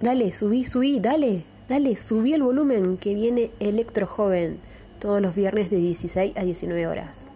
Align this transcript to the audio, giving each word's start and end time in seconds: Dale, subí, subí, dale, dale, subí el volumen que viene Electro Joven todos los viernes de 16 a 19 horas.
Dale, 0.00 0.32
subí, 0.32 0.64
subí, 0.64 1.00
dale, 1.00 1.44
dale, 1.68 1.96
subí 1.96 2.34
el 2.34 2.42
volumen 2.42 2.96
que 2.96 3.14
viene 3.14 3.52
Electro 3.60 4.06
Joven 4.06 4.58
todos 4.98 5.20
los 5.22 5.34
viernes 5.34 5.70
de 5.70 5.76
16 5.76 6.36
a 6.36 6.42
19 6.42 6.86
horas. 6.86 7.28